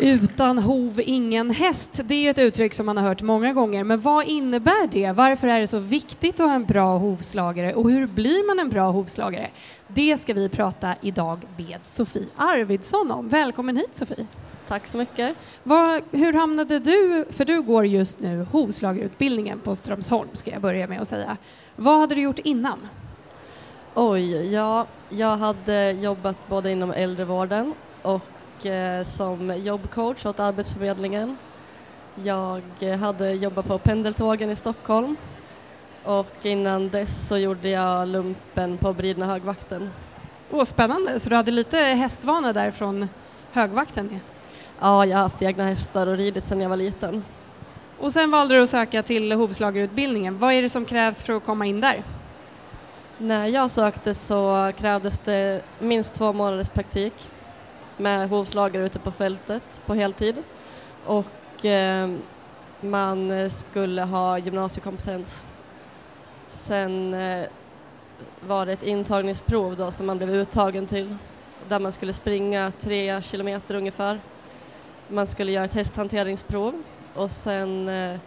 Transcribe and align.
Utan 0.00 0.58
hov 0.58 1.00
ingen 1.04 1.50
häst. 1.50 2.00
Det 2.04 2.14
är 2.14 2.22
ju 2.22 2.30
ett 2.30 2.38
uttryck 2.38 2.74
som 2.74 2.86
man 2.86 2.96
har 2.96 3.04
hört 3.04 3.22
många 3.22 3.52
gånger. 3.52 3.84
Men 3.84 4.00
vad 4.00 4.26
innebär 4.26 4.88
det? 4.92 5.12
Varför 5.12 5.48
är 5.48 5.60
det 5.60 5.66
så 5.66 5.78
viktigt 5.78 6.40
att 6.40 6.46
ha 6.46 6.54
en 6.54 6.64
bra 6.64 6.98
hovslagare 6.98 7.74
och 7.74 7.90
hur 7.90 8.06
blir 8.06 8.46
man 8.46 8.58
en 8.58 8.68
bra 8.68 8.90
hovslagare? 8.90 9.50
Det 9.88 10.20
ska 10.20 10.34
vi 10.34 10.48
prata 10.48 10.94
idag 11.00 11.40
med 11.56 11.78
Sofie 11.84 12.26
Arvidsson 12.36 13.10
om. 13.10 13.28
Välkommen 13.28 13.76
hit 13.76 13.90
Sofie. 13.96 14.26
Tack 14.68 14.86
så 14.86 14.98
mycket. 14.98 15.36
Vad, 15.62 16.02
hur 16.10 16.32
hamnade 16.32 16.78
du, 16.78 17.24
för 17.30 17.44
du 17.44 17.62
går 17.62 17.86
just 17.86 18.20
nu 18.20 18.46
hovslagarutbildningen 18.52 19.60
på 19.60 19.76
Strömsholm 19.76 20.28
ska 20.32 20.50
jag 20.50 20.62
börja 20.62 20.86
med 20.86 21.00
att 21.00 21.08
säga. 21.08 21.36
Vad 21.76 21.98
hade 22.00 22.14
du 22.14 22.20
gjort 22.20 22.38
innan? 22.38 22.78
Oj, 23.94 24.52
ja, 24.52 24.86
jag 25.08 25.36
hade 25.36 25.90
jobbat 25.90 26.36
både 26.48 26.70
inom 26.70 26.90
äldrevården 26.90 27.74
och 28.02 28.22
Eh, 28.64 29.04
som 29.04 29.56
jobbcoach 29.56 30.26
åt 30.26 30.40
Arbetsförmedlingen. 30.40 31.36
Jag 32.14 32.62
hade 33.00 33.32
jobbat 33.32 33.66
på 33.66 33.78
pendeltågen 33.78 34.50
i 34.50 34.56
Stockholm 34.56 35.16
och 36.04 36.26
innan 36.42 36.88
dess 36.88 37.28
så 37.28 37.38
gjorde 37.38 37.68
jag 37.68 38.08
lumpen 38.08 38.78
på 38.78 38.92
Bridna 38.92 39.26
högvakten. 39.26 39.90
Åh, 40.50 40.64
spännande, 40.64 41.20
så 41.20 41.30
du 41.30 41.36
hade 41.36 41.50
lite 41.50 41.76
hästvana 41.76 42.52
där 42.52 42.70
från 42.70 43.08
högvakten? 43.52 44.20
Ja, 44.80 45.06
jag 45.06 45.16
har 45.16 45.22
haft 45.22 45.42
egna 45.42 45.64
hästar 45.64 46.06
och 46.06 46.16
ridit 46.16 46.46
sedan 46.46 46.60
jag 46.60 46.68
var 46.68 46.76
liten. 46.76 47.24
Och 47.98 48.12
sen 48.12 48.30
valde 48.30 48.54
du 48.54 48.62
att 48.62 48.70
söka 48.70 49.02
till 49.02 49.32
hovslagarutbildningen. 49.32 50.38
Vad 50.38 50.52
är 50.52 50.62
det 50.62 50.68
som 50.68 50.84
krävs 50.84 51.24
för 51.24 51.32
att 51.32 51.44
komma 51.44 51.66
in 51.66 51.80
där? 51.80 52.02
När 53.18 53.46
jag 53.46 53.70
sökte 53.70 54.14
så 54.14 54.72
krävdes 54.78 55.18
det 55.18 55.62
minst 55.78 56.14
två 56.14 56.32
månaders 56.32 56.68
praktik 56.68 57.30
med 57.96 58.28
hovslagare 58.28 58.84
ute 58.84 58.98
på 58.98 59.10
fältet 59.10 59.82
på 59.86 59.94
heltid 59.94 60.42
och 61.06 61.64
eh, 61.64 62.08
man 62.80 63.50
skulle 63.50 64.02
ha 64.02 64.38
gymnasiekompetens. 64.38 65.44
Sen 66.48 67.14
eh, 67.14 67.46
var 68.40 68.66
det 68.66 68.72
ett 68.72 68.82
intagningsprov 68.82 69.76
då 69.76 69.90
som 69.90 70.06
man 70.06 70.18
blev 70.18 70.30
uttagen 70.30 70.86
till 70.86 71.16
där 71.68 71.78
man 71.78 71.92
skulle 71.92 72.12
springa 72.12 72.72
tre 72.80 73.22
kilometer 73.22 73.74
ungefär. 73.74 74.20
Man 75.08 75.26
skulle 75.26 75.52
göra 75.52 75.64
ett 75.64 75.74
hästhanteringsprov 75.74 76.82
och 77.14 77.30
sen 77.30 77.88
eh, 77.88 78.18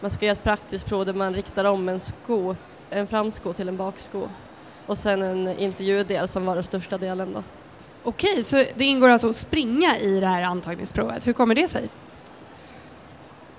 man 0.00 0.10
ska 0.10 0.26
göra 0.26 0.32
ett 0.32 0.44
praktiskt 0.44 0.86
prov 0.86 1.06
där 1.06 1.12
man 1.12 1.34
riktar 1.34 1.64
om 1.64 1.88
en 1.88 2.00
sko, 2.00 2.56
en 2.90 3.06
framsko 3.06 3.52
till 3.52 3.68
en 3.68 3.76
baksko 3.76 4.28
och 4.86 4.98
sen 4.98 5.22
en 5.22 5.58
intervjudel 5.58 6.28
som 6.28 6.44
var 6.44 6.54
den 6.54 6.64
största 6.64 6.98
delen 6.98 7.32
då. 7.32 7.42
Okej, 8.04 8.42
så 8.42 8.56
det 8.56 8.84
ingår 8.84 9.08
alltså 9.08 9.28
att 9.28 9.36
springa 9.36 9.98
i 9.98 10.20
det 10.20 10.26
här 10.26 10.42
antagningsprovet. 10.42 11.26
Hur 11.26 11.32
kommer 11.32 11.54
det 11.54 11.68
sig? 11.68 11.88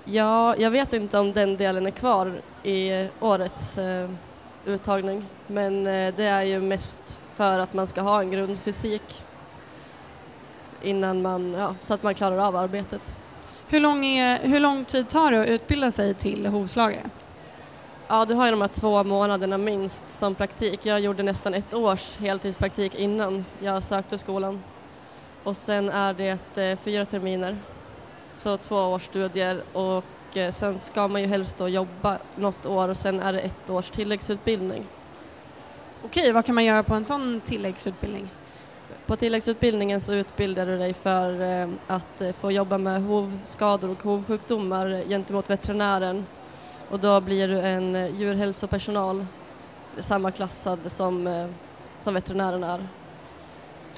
Ja, 0.04 0.56
jag 0.56 0.70
vet 0.70 0.92
inte 0.92 1.18
om 1.18 1.32
den 1.32 1.56
delen 1.56 1.86
är 1.86 1.90
kvar 1.90 2.40
i 2.62 3.08
årets 3.20 3.78
eh, 3.78 4.10
uttagning, 4.66 5.24
men 5.46 5.86
eh, 5.86 6.14
det 6.16 6.24
är 6.24 6.42
ju 6.42 6.60
mest 6.60 7.22
för 7.34 7.58
att 7.58 7.72
man 7.72 7.86
ska 7.86 8.00
ha 8.00 8.20
en 8.20 8.30
grundfysik 8.30 9.24
innan 10.86 11.22
man, 11.22 11.52
ja, 11.52 11.74
så 11.80 11.94
att 11.94 12.02
man 12.02 12.14
klarar 12.14 12.38
av 12.38 12.56
arbetet. 12.56 13.16
Hur 13.68 13.80
lång, 13.80 14.04
är, 14.04 14.38
hur 14.38 14.60
lång 14.60 14.84
tid 14.84 15.08
tar 15.08 15.32
det 15.32 15.42
att 15.42 15.48
utbilda 15.48 15.90
sig 15.90 16.14
till 16.14 16.46
hovslagare? 16.46 17.10
Ja, 18.08 18.24
du 18.24 18.34
har 18.34 18.44
ju 18.44 18.50
de 18.50 18.60
här 18.60 18.68
två 18.68 19.04
månaderna 19.04 19.58
minst 19.58 20.04
som 20.08 20.34
praktik. 20.34 20.86
Jag 20.86 21.00
gjorde 21.00 21.22
nästan 21.22 21.54
ett 21.54 21.74
års 21.74 22.16
heltidspraktik 22.16 22.94
innan 22.94 23.44
jag 23.60 23.84
sökte 23.84 24.18
skolan. 24.18 24.62
Och 25.44 25.56
sen 25.56 25.88
är 25.88 26.14
det 26.14 26.56
eh, 26.56 26.78
fyra 26.78 27.04
terminer, 27.04 27.56
så 28.34 28.56
två 28.56 28.76
års 28.76 29.04
studier 29.04 29.62
och 29.72 30.36
eh, 30.36 30.52
sen 30.52 30.78
ska 30.78 31.08
man 31.08 31.20
ju 31.20 31.26
helst 31.26 31.58
då 31.58 31.68
jobba 31.68 32.18
något 32.36 32.66
år 32.66 32.88
och 32.88 32.96
sen 32.96 33.20
är 33.20 33.32
det 33.32 33.40
ett 33.40 33.70
års 33.70 33.90
tilläggsutbildning. 33.90 34.86
Okej, 36.02 36.32
vad 36.32 36.44
kan 36.44 36.54
man 36.54 36.64
göra 36.64 36.82
på 36.82 36.94
en 36.94 37.04
sån 37.04 37.40
tilläggsutbildning? 37.44 38.28
På 39.06 39.16
tilläggsutbildningen 39.16 40.00
så 40.00 40.12
utbildar 40.14 40.66
du 40.66 40.78
dig 40.78 40.94
för 40.94 41.42
eh, 41.42 41.68
att 41.86 42.20
eh, 42.20 42.32
få 42.32 42.52
jobba 42.52 42.78
med 42.78 43.02
hovskador 43.02 43.90
och 43.90 44.02
hovsjukdomar 44.02 45.02
gentemot 45.08 45.50
veterinären 45.50 46.26
och 46.90 47.00
då 47.00 47.20
blir 47.20 47.48
du 47.48 47.60
en 47.60 47.96
eh, 47.96 48.16
djurhälsopersonal 48.16 49.26
samma 50.00 50.30
klassad 50.30 50.78
som, 50.86 51.48
som 52.00 52.14
veterinären 52.14 52.64
är. 52.64 52.88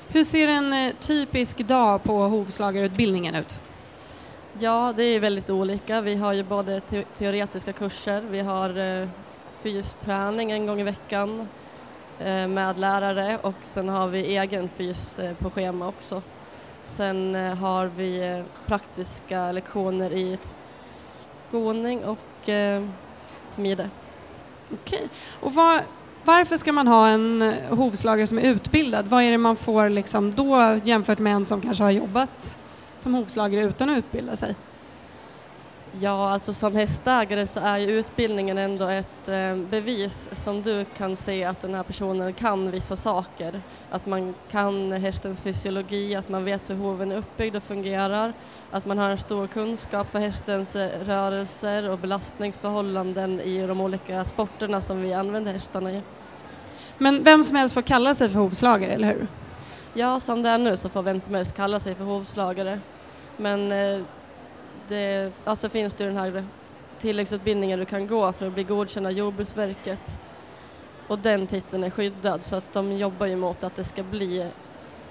Hur 0.09 0.25
ser 0.25 0.49
en 0.49 0.93
typisk 1.01 1.59
dag 1.59 2.03
på 2.03 2.19
hovslagarutbildningen 2.23 3.35
ut? 3.35 3.61
Ja, 4.59 4.95
det 4.97 5.03
är 5.03 5.21
väldigt 5.21 5.51
olika. 5.51 6.01
Vi 6.01 6.15
har 6.15 6.33
ju 6.33 6.43
både 6.43 6.81
te 6.81 7.05
teoretiska 7.19 7.73
kurser, 7.73 8.21
vi 8.31 8.41
har 8.41 9.09
fysträning 9.63 10.51
en 10.51 10.67
gång 10.67 10.81
i 10.81 10.85
veckan 10.85 11.49
Eh, 12.21 12.49
med 12.49 12.79
lärare 12.79 13.39
och 13.43 13.55
sen 13.63 13.89
har 13.89 14.09
vi 14.09 14.37
egen 14.37 14.69
fys 14.69 15.19
eh, 15.19 15.35
på 15.35 15.51
schema 15.51 15.89
också. 15.89 16.23
Sen 16.83 17.35
eh, 17.35 17.55
har 17.55 17.87
vi 17.87 18.45
praktiska 18.67 19.53
lektioner 19.53 20.13
i 20.13 20.39
skoning 21.51 22.05
och 22.05 22.19
smide. 23.47 23.91
Okej. 24.73 25.09
Och 25.41 25.55
var, 25.55 25.81
varför 26.25 26.57
ska 26.57 26.73
man 26.73 26.89
ha 26.89 27.09
en 27.09 27.55
hovslagare 27.71 28.27
som 28.27 28.39
är 28.39 28.43
utbildad? 28.43 29.07
Vad 29.07 29.23
är 29.23 29.31
det 29.31 29.39
man 29.39 29.57
får 29.57 29.89
liksom 29.89 30.35
då 30.35 30.79
jämfört 30.85 31.19
med 31.19 31.33
en 31.33 31.45
som 31.45 31.61
kanske 31.61 31.85
har 31.85 31.91
jobbat 31.91 32.59
som 32.97 33.15
hovslagare 33.15 33.65
utan 33.65 33.91
att 33.91 33.99
utbilda 33.99 34.37
sig? 34.37 34.55
Ja, 36.01 36.31
alltså 36.31 36.53
som 36.53 36.77
hästägare 36.77 37.47
så 37.47 37.61
är 37.61 37.79
ju 37.79 37.91
utbildningen 37.91 38.59
ändå 38.59 38.89
ett 38.89 39.29
eh, 39.29 39.57
bevis 39.57 40.29
som 40.33 40.63
du 40.63 40.85
kan 40.85 41.17
se 41.17 41.45
att 41.45 41.63
den 41.63 41.75
här 41.75 41.83
personen 41.83 42.33
kan 42.33 42.71
vissa 42.71 42.97
saker. 42.97 43.61
Att 43.91 44.07
man 44.07 44.35
kan 44.51 44.93
hästens 44.93 45.43
fysiologi, 45.43 46.15
att 46.15 46.29
man 46.29 46.45
vet 46.45 46.71
hur 46.71 46.75
hoven 46.75 47.13
är 47.13 47.17
uppbyggd 47.17 47.57
och 47.57 47.63
fungerar, 47.63 48.33
att 48.71 48.87
man 48.87 48.99
har 48.99 49.11
en 49.11 49.19
stor 49.19 49.47
kunskap 49.47 50.11
för 50.11 50.19
hästens 50.19 50.77
eh, 50.77 51.01
rörelser 51.05 51.91
och 51.91 51.99
belastningsförhållanden 51.99 53.41
i 53.41 53.67
de 53.67 53.81
olika 53.81 54.25
sporterna 54.25 54.81
som 54.81 55.03
vi 55.03 55.15
använder 55.15 55.53
hästarna 55.53 55.93
i. 55.93 56.03
Men 56.99 57.23
vem 57.23 57.45
som 57.45 57.57
helst 57.57 57.75
får 57.75 57.83
kalla 57.83 58.15
sig 58.15 58.29
för 58.29 58.39
hovslagare, 58.39 58.93
eller 58.93 59.09
hur? 59.09 59.27
Ja, 59.95 60.21
som 60.21 60.43
det 60.43 60.49
är 60.49 60.59
nu 60.59 60.77
så 60.77 60.89
får 60.89 61.03
vem 61.03 61.21
som 61.21 61.35
helst 61.35 61.57
kalla 61.57 61.81
sig 61.81 61.95
för 61.95 62.05
hovslagare. 62.05 62.81
Men 63.37 63.73
eh, 63.73 64.01
det 64.89 65.33
alltså 65.45 65.69
finns 65.69 65.95
det 65.95 66.05
den 66.05 66.17
här 66.17 66.45
tilläggsutbildningen 67.01 67.79
du 67.79 67.85
kan 67.85 68.07
gå 68.07 68.33
för 68.33 68.47
att 68.47 68.53
bli 68.53 68.63
godkänd 68.63 69.07
av 69.07 69.13
Jordbruksverket 69.13 70.21
och 71.07 71.19
den 71.19 71.47
titeln 71.47 71.85
är 71.85 71.91
skyddad 71.91 72.45
så 72.45 72.57
att 72.57 72.73
de 72.73 72.93
jobbar 72.93 73.27
ju 73.27 73.37
mot 73.37 73.65
att 73.65 73.77
det 73.77 73.85
ska 73.85 74.03
bli 74.03 74.51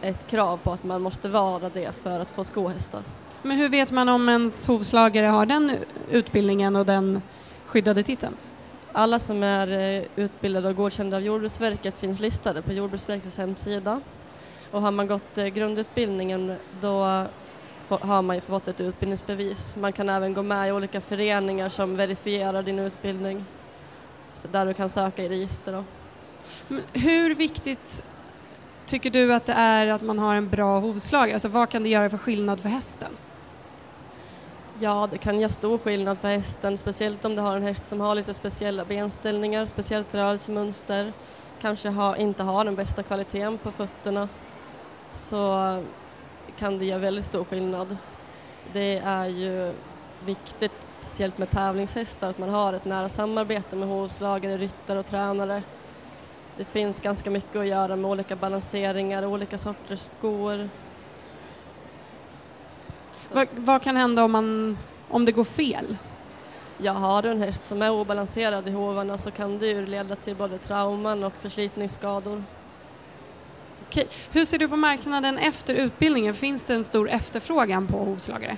ett 0.02 0.28
krav 0.28 0.58
på 0.58 0.72
att 0.72 0.84
man 0.84 1.02
måste 1.02 1.30
vara 1.30 1.70
det 1.70 1.92
för 1.92 2.20
att 2.20 2.32
få 2.32 2.44
skohästar. 2.44 3.02
Men 3.42 3.58
hur 3.58 3.70
vet 3.70 3.92
man 3.92 4.10
om 4.10 4.30
ens 4.30 4.68
hovslagare 4.68 5.28
har 5.28 5.46
den 5.46 5.72
utbildningen 6.12 6.76
och 6.76 6.86
den 6.86 7.22
skyddade 7.66 8.04
titeln? 8.04 8.36
Alla 8.92 9.20
som 9.20 9.44
är 9.44 9.68
eh, 9.68 10.04
utbildade 10.16 10.68
och 10.68 10.76
godkända 10.76 11.18
av 11.18 11.24
Jordbruksverket 11.24 11.98
finns 11.98 12.20
listade 12.20 12.62
på 12.62 12.74
Jordbruksverkets 12.74 13.38
hemsida. 13.38 14.02
Och 14.72 14.82
har 14.82 14.92
man 14.92 15.08
gått 15.08 15.38
eh, 15.38 15.46
grundutbildningen 15.46 16.56
då 16.82 17.26
har 17.90 18.22
man 18.22 18.36
ju 18.36 18.42
fått 18.42 18.68
ett 18.68 18.82
utbildningsbevis. 18.82 19.76
Man 19.76 19.94
kan 19.94 20.10
även 20.10 20.34
gå 20.34 20.44
med 20.44 20.70
i 20.70 20.72
olika 20.72 21.02
föreningar 21.02 21.70
som 21.70 21.96
verifierar 21.96 22.64
din 22.64 22.80
utbildning. 22.80 23.46
Så 24.34 24.48
där 24.48 24.66
du 24.66 24.74
kan 24.74 24.90
söka 24.90 25.24
i 25.24 25.30
register. 25.30 25.72
Då. 25.72 25.84
Hur 26.94 27.36
viktigt 27.36 28.04
tycker 28.86 29.10
du 29.10 29.34
att 29.34 29.46
det 29.46 29.54
är 29.54 29.88
att 29.88 30.02
man 30.02 30.20
har 30.20 30.36
en 30.36 30.50
bra 30.50 30.80
hovslagare? 30.80 31.34
Alltså 31.34 31.48
vad 31.48 31.70
kan 31.70 31.84
det 31.84 31.90
göra 31.90 32.10
för 32.10 32.18
skillnad 32.18 32.60
för 32.60 32.70
hästen? 32.70 33.12
Ja, 34.80 35.08
det 35.12 35.18
kan 35.18 35.40
göra 35.40 35.50
stor 35.50 35.78
skillnad 35.78 36.18
för 36.18 36.28
hästen, 36.28 36.78
speciellt 36.78 37.26
om 37.26 37.36
du 37.36 37.42
har 37.42 37.56
en 37.56 37.64
häst 37.64 37.88
som 37.88 38.02
har 38.02 38.16
lite 38.16 38.34
speciella 38.34 38.86
benställningar, 38.86 39.66
speciellt 39.66 40.16
rörelsemönster, 40.16 41.14
kanske 41.62 41.90
ha, 41.90 42.18
inte 42.18 42.44
har 42.44 42.66
den 42.66 42.76
bästa 42.76 43.04
kvaliteten 43.04 43.58
på 43.58 43.72
fötterna. 43.72 44.30
Så 45.12 45.84
kan 46.58 46.78
det 46.78 46.86
göra 46.86 47.00
väldigt 47.00 47.26
stor 47.26 47.44
skillnad. 47.44 47.98
Det 48.74 48.98
är 48.98 49.28
ju 49.28 49.74
viktigt, 50.26 50.72
speciellt 51.02 51.38
med 51.38 51.50
tävlingshästar, 51.50 52.30
att 52.30 52.38
man 52.38 52.50
har 52.50 52.74
ett 52.74 52.86
nära 52.86 53.10
samarbete 53.10 53.76
med 53.76 53.88
hovslagare, 53.88 54.58
ryttare 54.58 55.00
och 55.00 55.06
tränare. 55.06 55.64
Det 56.58 56.66
finns 56.66 57.00
ganska 57.00 57.32
mycket 57.32 57.56
att 57.56 57.68
göra 57.68 57.96
med 57.96 58.12
olika 58.12 58.36
balanseringar, 58.36 59.26
olika 59.26 59.58
sorters 59.58 60.00
skor. 60.00 60.70
Vad, 63.32 63.48
vad, 63.52 63.82
kan 63.82 63.96
hända 63.96 64.24
om, 64.24 64.32
man, 64.32 64.78
om 65.10 65.26
det 65.26 65.32
går 65.32 65.44
fel? 65.44 65.98
Ja, 66.78 66.92
har 66.92 67.22
du 67.22 67.30
en 67.30 67.42
häst 67.42 67.66
som 67.66 67.82
är 67.82 67.92
obalanserad 67.92 68.68
i 68.68 68.72
hovarna 68.72 69.18
så 69.18 69.32
kan 69.32 69.60
det 69.60 69.68
ju 69.68 69.86
leda 69.86 70.16
till 70.16 70.36
både 70.36 70.58
trauman 70.58 71.24
och 71.24 71.34
förslitningsskador. 71.34 72.44
Okej. 73.88 74.08
Hur 74.32 74.46
ser 74.46 74.60
du 74.60 74.68
på 74.68 74.76
marknaden 74.76 75.38
efter 75.38 75.74
utbildningen? 75.74 76.34
Finns 76.34 76.64
det 76.64 76.74
en 76.74 76.84
stor 76.84 77.10
efterfrågan 77.10 77.88
på 77.88 77.98
hovslagare? 77.98 78.58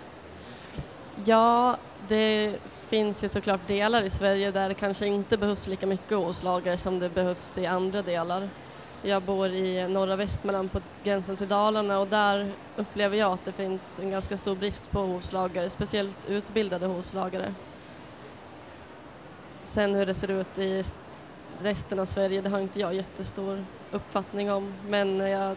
Ja, 1.26 1.78
det 2.08 2.56
finns 2.88 3.24
ju 3.24 3.30
såklart 3.30 3.68
delar 3.68 4.04
i 4.04 4.10
Sverige 4.10 4.52
där 4.52 4.70
det 4.70 4.76
kanske 4.76 5.08
inte 5.08 5.38
behövs 5.38 5.68
lika 5.68 5.86
mycket 5.86 6.18
hovslagare 6.18 6.78
som 6.78 7.00
det 7.00 7.10
behövs 7.10 7.58
i 7.58 7.66
andra 7.66 8.02
delar. 8.02 8.50
Jag 9.02 9.24
bor 9.24 9.50
i 9.50 9.88
norra 9.88 10.16
Västmanland 10.16 10.72
på 10.72 10.82
gränsen 11.04 11.38
till 11.38 11.48
Dalarna 11.48 12.00
och 12.00 12.08
där 12.08 12.52
upplever 12.76 13.18
jag 13.18 13.32
att 13.32 13.46
det 13.46 13.52
finns 13.52 13.82
en 14.02 14.12
ganska 14.12 14.38
stor 14.38 14.56
brist 14.56 14.92
på 14.92 15.00
hovslagare, 15.00 15.70
speciellt 15.70 16.30
utbildade 16.30 16.86
hovslagare. 16.86 17.54
Sen 19.64 19.96
hur 19.96 20.06
det 20.06 20.14
ser 20.14 20.32
ut 20.32 20.58
i 20.58 20.84
resten 21.62 22.00
av 22.00 22.06
Sverige, 22.06 22.42
det 22.42 22.50
har 22.50 22.60
inte 22.60 22.80
jag 22.80 22.94
jättestor 22.94 23.66
uppfattning 23.92 24.52
om, 24.52 24.74
men 24.88 25.20
jag 25.20 25.56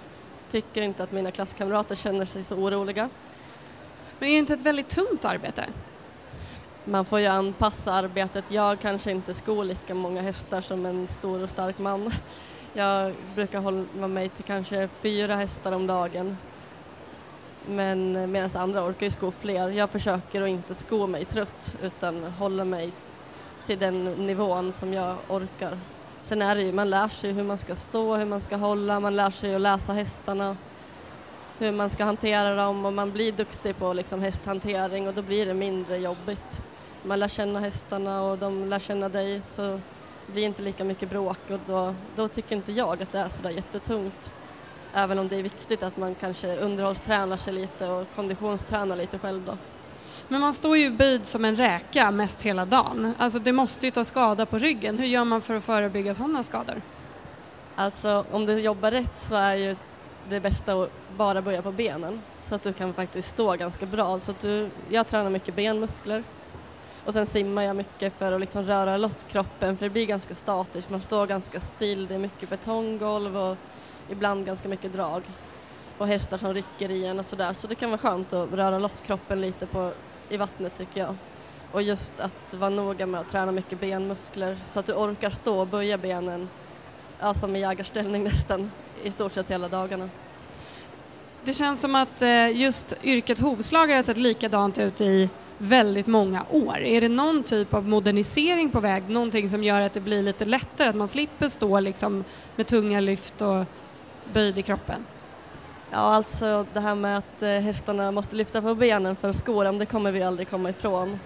tycker 0.50 0.82
inte 0.82 1.02
att 1.02 1.12
mina 1.12 1.30
klasskamrater 1.30 1.96
känner 1.96 2.26
sig 2.26 2.44
så 2.44 2.56
oroliga. 2.56 3.10
Men 4.18 4.28
är 4.28 4.32
det 4.32 4.38
inte 4.38 4.54
ett 4.54 4.60
väldigt 4.60 4.88
tungt 4.88 5.24
arbete? 5.24 5.64
Man 6.84 7.04
får 7.04 7.20
ju 7.20 7.26
anpassa 7.26 7.92
arbetet. 7.92 8.44
Jag 8.48 8.80
kanske 8.80 9.10
inte 9.10 9.34
skor 9.34 9.64
lika 9.64 9.94
många 9.94 10.22
hästar 10.22 10.60
som 10.60 10.86
en 10.86 11.06
stor 11.06 11.42
och 11.42 11.50
stark 11.50 11.78
man. 11.78 12.12
Jag 12.72 13.14
brukar 13.34 13.60
hålla 13.60 14.08
mig 14.08 14.28
till 14.28 14.44
kanske 14.44 14.88
fyra 14.88 15.36
hästar 15.36 15.72
om 15.72 15.86
dagen. 15.86 16.36
Men 17.66 18.30
medan 18.32 18.50
andra 18.54 18.84
orkar 18.86 19.06
ju 19.06 19.10
sko 19.10 19.30
fler. 19.30 19.68
Jag 19.68 19.90
försöker 19.90 20.42
att 20.42 20.48
inte 20.48 20.74
sko 20.74 21.06
mig 21.06 21.24
trött 21.24 21.76
utan 21.82 22.24
hålla 22.24 22.64
mig 22.64 22.92
till 23.66 23.78
den 23.78 24.04
nivån 24.04 24.72
som 24.72 24.92
jag 24.92 25.16
orkar. 25.28 25.78
Sen 26.22 26.42
är 26.42 26.54
det 26.54 26.62
ju, 26.62 26.72
man 26.72 26.90
lär 26.90 27.08
sig 27.08 27.32
hur 27.32 27.42
man 27.42 27.58
ska 27.58 27.76
stå, 27.76 28.16
hur 28.16 28.24
man 28.24 28.40
ska 28.40 28.56
hålla, 28.56 29.00
man 29.00 29.16
lär 29.16 29.30
sig 29.30 29.54
att 29.54 29.60
läsa 29.60 29.92
hästarna, 29.92 30.56
hur 31.58 31.72
man 31.72 31.90
ska 31.90 32.04
hantera 32.04 32.54
dem 32.54 32.86
och 32.86 32.92
man 32.92 33.12
blir 33.12 33.32
duktig 33.32 33.76
på 33.76 33.92
liksom 33.92 34.22
hästhantering 34.22 35.08
och 35.08 35.14
då 35.14 35.22
blir 35.22 35.46
det 35.46 35.54
mindre 35.54 35.98
jobbigt. 35.98 36.64
Man 37.02 37.18
lär 37.18 37.28
känna 37.28 37.60
hästarna 37.60 38.22
och 38.22 38.38
de 38.38 38.68
lär 38.68 38.78
känna 38.78 39.08
dig 39.08 39.42
så 39.44 39.62
det 40.26 40.32
blir 40.32 40.44
inte 40.44 40.62
lika 40.62 40.84
mycket 40.84 41.10
bråk 41.10 41.38
och 41.50 41.60
då, 41.66 41.94
då 42.16 42.28
tycker 42.28 42.56
inte 42.56 42.72
jag 42.72 43.02
att 43.02 43.12
det 43.12 43.18
är 43.18 43.28
sådär 43.28 43.50
jättetungt. 43.50 44.32
Även 44.94 45.18
om 45.18 45.28
det 45.28 45.36
är 45.36 45.42
viktigt 45.42 45.82
att 45.82 45.96
man 45.96 46.14
kanske 46.14 46.56
underhållstränar 46.56 47.36
sig 47.36 47.52
lite 47.52 47.88
och 47.88 48.06
konditionstränar 48.14 48.96
lite 48.96 49.18
själv 49.18 49.44
då. 49.46 49.56
Men 50.32 50.40
man 50.40 50.52
står 50.52 50.76
ju 50.76 50.90
böjd 50.90 51.26
som 51.26 51.44
en 51.44 51.56
räka 51.56 52.10
mest 52.10 52.42
hela 52.42 52.64
dagen. 52.64 53.14
Alltså 53.18 53.38
det 53.38 53.52
måste 53.52 53.86
ju 53.86 53.90
ta 53.90 54.04
skada 54.04 54.46
på 54.46 54.58
ryggen. 54.58 54.98
Hur 54.98 55.06
gör 55.06 55.24
man 55.24 55.40
för 55.40 55.54
att 55.54 55.64
förebygga 55.64 56.14
sådana 56.14 56.42
skador? 56.42 56.82
Alltså 57.76 58.24
om 58.30 58.46
du 58.46 58.58
jobbar 58.58 58.90
rätt 58.90 59.16
så 59.16 59.34
är 59.34 59.54
ju 59.54 59.76
det 60.28 60.40
bästa 60.40 60.82
att 60.82 60.90
bara 61.16 61.42
börja 61.42 61.62
på 61.62 61.72
benen 61.72 62.22
så 62.42 62.54
att 62.54 62.62
du 62.62 62.72
kan 62.72 62.94
faktiskt 62.94 63.28
stå 63.28 63.56
ganska 63.56 63.86
bra. 63.86 64.20
Så 64.20 64.30
att 64.30 64.40
du, 64.40 64.70
jag 64.88 65.06
tränar 65.06 65.30
mycket 65.30 65.56
benmuskler 65.56 66.24
och 67.04 67.12
sen 67.12 67.26
simmar 67.26 67.62
jag 67.62 67.76
mycket 67.76 68.12
för 68.18 68.32
att 68.32 68.40
liksom 68.40 68.64
röra 68.64 68.96
loss 68.96 69.26
kroppen 69.30 69.76
för 69.76 69.86
det 69.86 69.90
blir 69.90 70.06
ganska 70.06 70.34
statiskt, 70.34 70.90
man 70.90 71.02
står 71.02 71.26
ganska 71.26 71.60
still, 71.60 72.06
det 72.06 72.14
är 72.14 72.18
mycket 72.18 72.50
betonggolv 72.50 73.36
och 73.36 73.56
ibland 74.10 74.46
ganska 74.46 74.68
mycket 74.68 74.92
drag 74.92 75.22
och 75.98 76.06
hästar 76.06 76.36
som 76.36 76.54
rycker 76.54 76.90
i 76.90 77.06
en 77.06 77.18
och 77.18 77.26
sådär 77.26 77.52
så 77.52 77.66
det 77.66 77.74
kan 77.74 77.90
vara 77.90 77.98
skönt 77.98 78.32
att 78.32 78.52
röra 78.52 78.78
loss 78.78 79.00
kroppen 79.00 79.40
lite 79.40 79.66
på, 79.66 79.92
i 80.32 80.36
vattnet 80.36 80.78
tycker 80.78 81.00
jag. 81.00 81.14
Och 81.72 81.82
just 81.82 82.20
att 82.20 82.54
vara 82.54 82.70
noga 82.70 83.06
med 83.06 83.20
att 83.20 83.28
träna 83.28 83.52
mycket 83.52 83.80
benmuskler 83.80 84.56
så 84.66 84.80
att 84.80 84.86
du 84.86 84.92
orkar 84.92 85.30
stå 85.30 85.60
och 85.60 85.66
böja 85.66 85.98
benen, 85.98 86.48
ja 87.20 87.34
som 87.34 87.56
i 87.56 87.60
jägarställning 87.60 88.24
nästan, 88.32 88.70
i 89.02 89.10
stort 89.10 89.32
sett 89.32 89.50
hela 89.50 89.68
dagarna. 89.68 90.10
Det 91.44 91.52
känns 91.52 91.80
som 91.80 91.94
att 91.94 92.22
eh, 92.22 92.60
just 92.60 92.94
yrket 93.02 93.38
hovslagare 93.38 93.96
har 93.96 94.02
sett 94.02 94.16
likadant 94.16 94.78
ut 94.78 95.00
i 95.00 95.28
väldigt 95.58 96.06
många 96.06 96.44
år. 96.50 96.78
Är 96.78 97.00
det 97.00 97.08
någon 97.08 97.42
typ 97.42 97.74
av 97.74 97.88
modernisering 97.88 98.70
på 98.70 98.80
väg, 98.80 99.10
någonting 99.10 99.48
som 99.48 99.64
gör 99.64 99.80
att 99.80 99.92
det 99.92 100.00
blir 100.00 100.22
lite 100.22 100.44
lättare, 100.44 100.88
att 100.88 100.96
man 100.96 101.08
slipper 101.08 101.48
stå 101.48 101.80
liksom 101.80 102.24
med 102.56 102.66
tunga 102.66 103.00
lyft 103.00 103.42
och 103.42 103.64
böjd 104.32 104.58
i 104.58 104.62
kroppen? 104.62 105.04
Ja, 105.94 105.98
alltså 105.98 106.66
det 106.72 106.80
här 106.80 106.94
med 106.94 107.18
att 107.18 107.42
eh, 107.42 107.48
hästarna 107.48 108.10
måste 108.10 108.36
lyfta 108.36 108.62
på 108.62 108.74
benen 108.74 109.16
för 109.16 109.30
att 109.30 109.36
skåra, 109.36 109.72
det 109.72 109.86
kommer 109.86 110.12
vi 110.12 110.22
aldrig 110.22 110.50
komma 110.50 110.70
ifrån. 110.70 111.18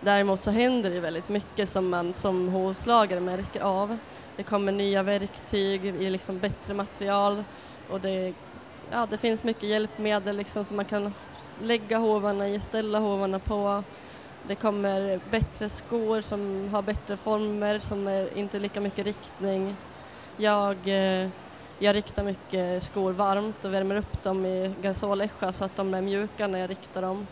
Däremot 0.00 0.40
så 0.40 0.50
händer 0.50 0.90
det 0.90 1.00
väldigt 1.00 1.28
mycket 1.28 1.68
som 1.68 1.88
man 1.88 2.12
som 2.12 2.48
hovslagare 2.48 3.20
märker 3.20 3.60
av. 3.60 3.98
Det 4.36 4.42
kommer 4.42 4.72
nya 4.72 5.02
verktyg 5.02 5.84
i 5.84 6.10
liksom 6.10 6.38
bättre 6.38 6.74
material 6.74 7.44
och 7.90 8.00
det, 8.00 8.34
ja, 8.90 9.06
det 9.10 9.18
finns 9.18 9.42
mycket 9.44 9.62
hjälpmedel 9.68 10.36
liksom 10.36 10.64
som 10.64 10.76
man 10.76 10.84
kan 10.84 11.14
lägga 11.62 11.98
hovarna 11.98 12.48
i, 12.48 12.60
ställa 12.60 12.98
hovarna 12.98 13.38
på. 13.38 13.84
Det 14.48 14.54
kommer 14.54 15.20
bättre 15.30 15.68
skor 15.68 16.20
som 16.20 16.68
har 16.72 16.82
bättre 16.82 17.16
former, 17.16 17.78
som 17.78 18.06
är 18.06 18.38
inte 18.38 18.58
lika 18.58 18.80
mycket 18.80 19.06
riktning. 19.06 19.76
Jag, 20.36 20.76
eh, 20.88 21.28
jag 21.84 21.96
riktar 21.96 22.24
mycket 22.24 22.82
skor 22.82 23.12
varmt 23.12 23.64
och 23.64 23.74
värmer 23.74 23.96
upp 23.96 24.22
dem 24.22 24.46
i 24.46 24.74
gasolescha 24.82 25.52
så 25.52 25.64
att 25.64 25.76
de 25.76 25.94
är 25.94 26.00
mjuka 26.00 26.46
när 26.46 26.58
jag 26.58 26.70
riktar 26.70 27.02
dem 27.02 27.26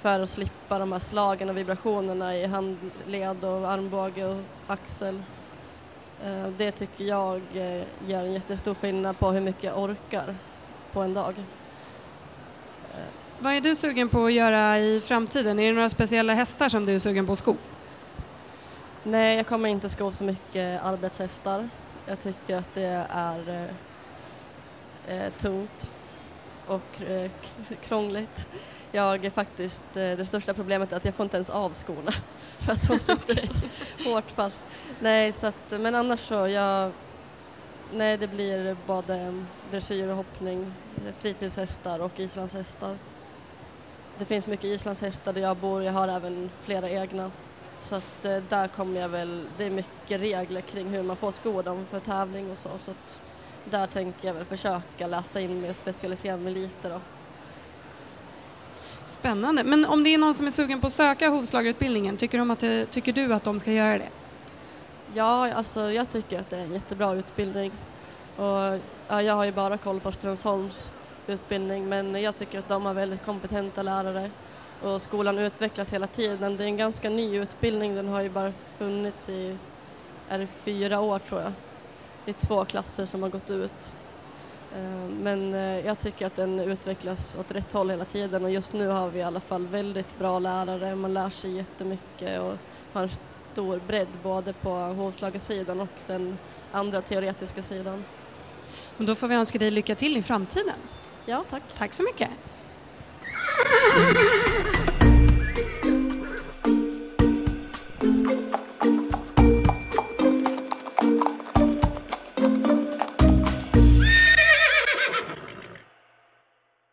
för 0.00 0.20
att 0.20 0.30
slippa 0.30 0.78
de 0.78 0.92
här 0.92 0.98
slagen 0.98 1.48
och 1.48 1.56
vibrationerna 1.56 2.36
i 2.36 2.46
handled 2.46 3.44
och 3.44 3.70
armbåge 3.70 4.24
och 4.24 4.40
axel. 4.66 5.22
Eh, 6.24 6.48
det 6.48 6.70
tycker 6.72 7.04
jag 7.04 7.40
eh, 7.54 7.82
gör 8.06 8.22
en 8.22 8.32
jättestor 8.32 8.74
skillnad 8.74 9.18
på 9.18 9.30
hur 9.30 9.40
mycket 9.40 9.64
jag 9.64 9.78
orkar 9.78 10.34
på 10.92 11.00
en 11.00 11.14
dag. 11.14 11.34
Vad 13.38 13.52
är 13.52 13.60
du 13.60 13.76
sugen 13.76 14.08
på 14.08 14.24
att 14.24 14.32
göra 14.32 14.78
i 14.78 15.00
framtiden? 15.00 15.58
Är 15.58 15.66
det 15.66 15.72
några 15.72 15.88
speciella 15.88 16.34
hästar 16.34 16.68
som 16.68 16.86
du 16.86 16.94
är 16.94 16.98
sugen 16.98 17.26
på 17.26 17.32
att 17.32 17.38
sko? 17.38 17.56
Nej, 19.02 19.36
jag 19.36 19.46
kommer 19.46 19.68
inte 19.68 19.88
sko 19.88 20.12
så 20.12 20.24
mycket 20.24 20.82
arbetshästar. 20.84 21.68
Jag 22.06 22.22
tycker 22.22 22.56
att 22.56 22.74
det 22.74 23.06
är 23.10 23.70
eh, 25.06 25.32
tungt 25.32 25.90
och 26.66 27.02
eh, 27.02 27.30
krångligt. 27.84 28.48
Jag 28.92 29.24
är 29.24 29.30
faktiskt, 29.30 29.82
eh, 29.94 30.16
det 30.16 30.26
största 30.26 30.54
problemet 30.54 30.92
är 30.92 30.96
att 30.96 31.04
jag 31.04 31.14
får 31.14 31.24
inte 31.24 31.36
ens 31.36 31.50
av 31.50 31.74
skorna 31.74 32.12
för 32.58 32.72
att 32.72 32.88
de 32.88 32.98
sitter 32.98 33.50
hårt 34.04 34.30
fast. 34.30 34.60
Nej, 35.00 35.32
så 35.32 35.46
att, 35.46 35.70
men 35.70 35.94
annars 35.94 36.20
så, 36.20 36.34
jag, 36.48 36.92
nej 37.92 38.16
det 38.16 38.28
blir 38.28 38.76
både 38.86 39.44
dressyr 39.70 40.08
och 40.08 40.16
hoppning, 40.16 40.72
fritidshästar 41.18 41.98
och 41.98 42.20
islandshästar. 42.20 42.96
Det 44.18 44.24
finns 44.24 44.46
mycket 44.46 44.64
islandshästar 44.64 45.32
där 45.32 45.40
jag 45.40 45.56
bor, 45.56 45.82
jag 45.82 45.92
har 45.92 46.08
även 46.08 46.50
flera 46.60 46.90
egna. 46.90 47.30
Så 47.82 47.94
att 47.94 48.24
eh, 48.24 48.36
där 48.48 48.68
kommer 48.68 49.00
jag 49.00 49.08
väl, 49.08 49.46
det 49.58 49.64
är 49.64 49.70
mycket 49.70 50.20
regler 50.20 50.60
kring 50.60 50.88
hur 50.88 51.02
man 51.02 51.16
får 51.16 51.30
skor 51.30 51.62
dem 51.62 51.86
för 51.90 52.00
tävling 52.00 52.50
och 52.50 52.58
så. 52.58 52.68
Så 52.78 52.90
att 52.90 53.20
där 53.70 53.86
tänker 53.86 54.28
jag 54.28 54.34
väl 54.34 54.44
försöka 54.44 55.06
läsa 55.06 55.40
in 55.40 55.60
mig 55.60 55.70
och 55.70 55.76
specialisera 55.76 56.36
mig 56.36 56.52
lite 56.54 56.88
då. 56.88 57.00
Spännande. 59.04 59.64
Men 59.64 59.86
om 59.86 60.04
det 60.04 60.14
är 60.14 60.18
någon 60.18 60.34
som 60.34 60.46
är 60.46 60.50
sugen 60.50 60.80
på 60.80 60.86
att 60.86 60.92
söka 60.92 61.28
hovslagarutbildningen, 61.28 62.16
tycker, 62.16 62.38
de 62.38 62.50
att 62.50 62.58
det, 62.58 62.86
tycker 62.86 63.12
du 63.12 63.34
att 63.34 63.44
de 63.44 63.60
ska 63.60 63.72
göra 63.72 63.98
det? 63.98 64.08
Ja, 65.14 65.52
alltså 65.52 65.90
jag 65.90 66.10
tycker 66.10 66.40
att 66.40 66.50
det 66.50 66.56
är 66.56 66.60
en 66.60 66.72
jättebra 66.72 67.14
utbildning. 67.14 67.72
Och, 68.36 68.80
ja, 69.08 69.22
jag 69.22 69.34
har 69.34 69.44
ju 69.44 69.52
bara 69.52 69.78
koll 69.78 70.00
på 70.00 70.12
Strömsholms 70.12 70.90
utbildning 71.26 71.88
men 71.88 72.22
jag 72.22 72.36
tycker 72.36 72.58
att 72.58 72.68
de 72.68 72.86
har 72.86 72.94
väldigt 72.94 73.24
kompetenta 73.24 73.82
lärare 73.82 74.30
och 74.82 75.02
skolan 75.02 75.38
utvecklas 75.38 75.92
hela 75.92 76.06
tiden. 76.06 76.56
Det 76.56 76.64
är 76.64 76.68
en 76.68 76.76
ganska 76.76 77.10
ny 77.10 77.36
utbildning, 77.38 77.94
den 77.94 78.08
har 78.08 78.20
ju 78.20 78.28
bara 78.28 78.52
funnits 78.78 79.28
i 79.28 79.56
är 80.28 80.48
fyra 80.64 81.00
år 81.00 81.18
tror 81.18 81.40
jag. 81.40 81.52
Det 82.24 82.30
är 82.30 82.46
två 82.46 82.64
klasser 82.64 83.06
som 83.06 83.22
har 83.22 83.30
gått 83.30 83.50
ut. 83.50 83.92
Eh, 84.74 85.08
men 85.22 85.54
eh, 85.54 85.86
jag 85.86 85.98
tycker 85.98 86.26
att 86.26 86.36
den 86.36 86.60
utvecklas 86.60 87.36
åt 87.40 87.50
rätt 87.50 87.72
håll 87.72 87.90
hela 87.90 88.04
tiden 88.04 88.44
och 88.44 88.50
just 88.50 88.72
nu 88.72 88.88
har 88.88 89.08
vi 89.08 89.18
i 89.18 89.22
alla 89.22 89.40
fall 89.40 89.66
väldigt 89.66 90.18
bra 90.18 90.38
lärare, 90.38 90.94
man 90.96 91.14
lär 91.14 91.30
sig 91.30 91.56
jättemycket 91.56 92.40
och 92.40 92.56
har 92.92 93.02
en 93.02 93.10
stor 93.52 93.80
bredd 93.86 94.08
både 94.22 94.52
på 94.52 94.70
hovslagarsidan 94.74 95.80
och 95.80 95.88
den 96.06 96.38
andra 96.72 97.02
teoretiska 97.02 97.62
sidan. 97.62 98.04
Men 98.96 99.06
då 99.06 99.14
får 99.14 99.28
vi 99.28 99.34
önska 99.34 99.58
dig 99.58 99.70
lycka 99.70 99.94
till 99.94 100.16
i 100.16 100.22
framtiden. 100.22 100.78
Ja, 101.26 101.44
tack. 101.50 101.62
Tack 101.78 101.92
så 101.92 102.02
mycket. 102.02 102.30